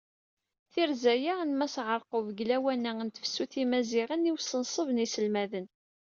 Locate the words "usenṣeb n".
4.35-5.01